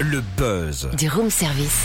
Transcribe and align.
Le 0.00 0.22
buzz. 0.36 0.88
Du 0.96 1.08
room 1.08 1.28
service. 1.28 1.84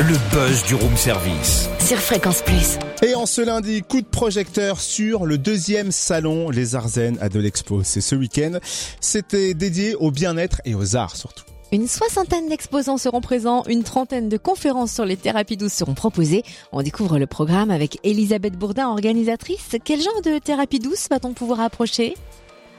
Le 0.00 0.16
buzz 0.32 0.64
du 0.64 0.74
room 0.74 0.96
service. 0.96 1.68
Sur 1.78 1.98
Fréquence 1.98 2.42
Plus. 2.42 2.78
Et 3.06 3.14
en 3.14 3.26
ce 3.26 3.42
lundi, 3.42 3.82
coup 3.82 4.00
de 4.00 4.06
projecteur 4.06 4.80
sur 4.80 5.24
le 5.24 5.38
deuxième 5.38 5.92
salon 5.92 6.50
Les 6.50 6.74
Arzennes 6.74 7.16
à 7.20 7.28
de 7.28 7.38
l'Expo. 7.38 7.84
C'est 7.84 8.00
ce 8.00 8.16
week-end. 8.16 8.58
C'était 9.00 9.54
dédié 9.54 9.94
au 9.94 10.10
bien-être 10.10 10.62
et 10.64 10.74
aux 10.74 10.96
arts 10.96 11.14
surtout. 11.14 11.44
Une 11.70 11.86
soixantaine 11.86 12.48
d'exposants 12.48 12.98
seront 12.98 13.20
présents, 13.20 13.62
une 13.68 13.84
trentaine 13.84 14.28
de 14.28 14.36
conférences 14.36 14.92
sur 14.92 15.04
les 15.04 15.16
thérapies 15.16 15.56
douces 15.56 15.74
seront 15.74 15.94
proposées. 15.94 16.42
On 16.72 16.82
découvre 16.82 17.18
le 17.18 17.26
programme 17.26 17.70
avec 17.70 17.98
Elisabeth 18.02 18.54
Bourdin, 18.54 18.88
organisatrice. 18.88 19.76
Quel 19.84 20.00
genre 20.00 20.22
de 20.24 20.38
thérapie 20.38 20.80
douce 20.80 21.06
va-t-on 21.08 21.32
pouvoir 21.32 21.60
approcher? 21.60 22.14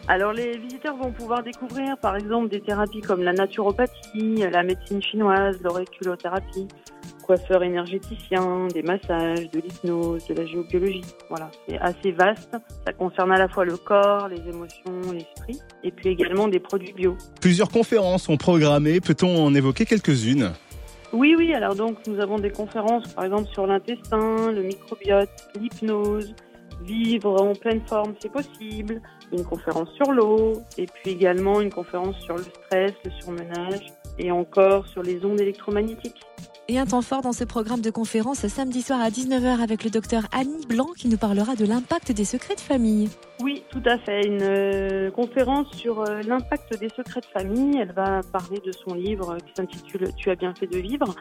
Alors 0.07 0.33
les 0.33 0.57
visiteurs 0.57 0.95
vont 0.95 1.11
pouvoir 1.11 1.41
découvrir 1.41 1.97
par 1.97 2.15
exemple 2.15 2.49
des 2.49 2.61
thérapies 2.61 3.01
comme 3.01 3.23
la 3.23 3.33
naturopathie, 3.33 4.43
la 4.51 4.61
médecine 4.63 5.01
chinoise, 5.01 5.59
l'auriculothérapie, 5.63 6.67
coiffeur 7.23 7.63
énergéticien, 7.63 8.67
des 8.67 8.83
massages, 8.83 9.49
de 9.49 9.59
l'hypnose, 9.59 10.27
de 10.27 10.35
la 10.35 10.45
géobiologie. 10.45 11.01
Voilà, 11.29 11.49
c'est 11.67 11.79
assez 11.79 12.11
vaste. 12.11 12.55
Ça 12.85 12.93
concerne 12.93 13.31
à 13.31 13.37
la 13.37 13.47
fois 13.47 13.65
le 13.65 13.77
corps, 13.77 14.27
les 14.27 14.41
émotions, 14.47 15.11
l'esprit, 15.11 15.59
et 15.83 15.91
puis 15.91 16.09
également 16.09 16.47
des 16.47 16.59
produits 16.59 16.93
bio. 16.93 17.17
Plusieurs 17.41 17.69
conférences 17.69 18.23
sont 18.23 18.37
programmées. 18.37 19.01
Peut-on 19.01 19.43
en 19.43 19.55
évoquer 19.55 19.85
quelques-unes? 19.85 20.51
Oui, 21.13 21.33
oui, 21.37 21.53
alors 21.53 21.75
donc 21.75 21.97
nous 22.07 22.19
avons 22.19 22.37
des 22.37 22.51
conférences 22.51 23.07
par 23.13 23.25
exemple 23.25 23.49
sur 23.53 23.65
l'intestin, 23.65 24.51
le 24.51 24.63
microbiote, 24.63 25.29
l'hypnose, 25.59 26.35
vivre 26.81 27.41
en 27.41 27.53
pleine 27.53 27.81
forme, 27.87 28.13
c'est 28.19 28.31
possible. 28.31 29.01
Une 29.31 29.43
conférence 29.43 29.89
sur 29.93 30.11
l'eau, 30.11 30.53
et 30.77 30.85
puis 30.85 31.11
également 31.11 31.61
une 31.61 31.71
conférence 31.71 32.15
sur 32.21 32.35
le 32.35 32.43
stress, 32.43 32.93
le 33.03 33.11
surmenage, 33.21 33.93
et 34.19 34.31
encore 34.31 34.87
sur 34.87 35.03
les 35.03 35.25
ondes 35.25 35.41
électromagnétiques. 35.41 36.21
Et 36.67 36.79
un 36.79 36.85
temps 36.87 37.03
fort 37.03 37.21
dans 37.21 37.33
ce 37.33 37.43
programme 37.43 37.81
de 37.81 37.91
conférence 37.91 38.47
samedi 38.47 38.81
soir 38.81 38.99
à 38.99 39.09
19h 39.09 39.61
avec 39.61 39.83
le 39.83 39.91
docteur 39.91 40.23
Annie 40.31 40.65
Blanc 40.65 40.87
qui 40.97 41.07
nous 41.07 41.17
parlera 41.17 41.55
de 41.55 41.63
l'impact 41.63 42.11
des 42.11 42.25
secrets 42.25 42.55
de 42.55 42.59
famille. 42.59 43.07
Oui, 43.39 43.63
tout 43.69 43.83
à 43.85 43.99
fait. 43.99 44.25
Une 44.25 44.41
euh, 44.41 45.11
conférence 45.11 45.71
sur 45.75 46.01
euh, 46.01 46.21
l'impact 46.23 46.79
des 46.79 46.89
secrets 46.89 47.21
de 47.21 47.27
famille. 47.27 47.77
Elle 47.77 47.91
va 47.91 48.21
parler 48.31 48.59
de 48.65 48.71
son 48.71 48.95
livre 48.95 49.37
qui 49.45 49.53
s'intitule 49.55 50.09
Tu 50.17 50.31
as 50.31 50.35
bien 50.35 50.55
fait 50.55 50.65
de 50.65 50.79
vivre 50.79 51.13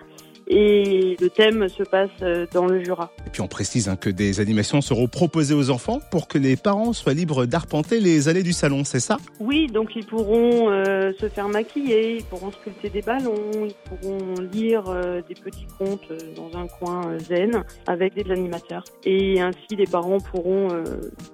et 0.47 1.17
le 1.21 1.29
thème 1.31 1.69
se 1.69 1.83
passe 1.83 2.11
euh, 2.23 2.47
dans 2.53 2.67
le 2.67 2.83
Jura. 2.83 3.11
Et 3.27 3.31
puis 3.31 3.41
on 3.41 3.49
précise 3.49 3.89
hein, 3.89 3.97
que 3.97 4.11
des 4.11 4.41
animations 4.41 4.81
seront 4.81 5.07
proposées 5.07 5.55
aux 5.55 5.71
enfants 5.71 6.01
pour 6.11 6.29
que 6.29 6.39
les 6.39 6.57
parents 6.57 6.93
soient 6.93 7.15
libres 7.15 7.47
d'arpenter 7.47 8.01
les 8.01 8.29
allées 8.29 8.43
du 8.43 8.53
salon, 8.53 8.85
c'est 8.85 9.01
ça? 9.01 9.17
Oui, 9.41 9.67
donc 9.67 9.97
ils 9.97 10.07
pourront 10.07 10.71
euh, 10.71 11.13
se 11.19 11.29
faire 11.29 11.49
maquiller, 11.49 12.17
ils 12.17 12.25
pourront 12.25 12.53
sculpter 12.53 12.91
des 12.91 13.03
ballons, 13.03 13.67
ils 13.67 13.75
pourront 13.89 14.35
lire 14.53 14.89
euh, 14.89 15.21
des 15.29 15.35
petits 15.35 15.67
contes 15.79 16.13
dans 16.37 16.59
un 16.59 16.67
coin 16.67 17.19
zen 17.19 17.65
avec 17.87 18.15
des 18.15 18.31
animateurs. 18.31 18.85
Et 19.05 19.41
ainsi 19.41 19.77
les 19.77 19.87
parents 19.87 20.19
pourront 20.19 20.69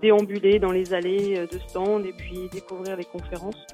déambuler 0.02 0.58
dans 0.58 0.72
les 0.72 0.92
allées 0.92 1.46
de 1.50 1.58
stand 1.68 2.06
et 2.06 2.12
puis 2.12 2.48
découvrir 2.52 2.96
les 2.96 3.04
conférences. 3.04 3.66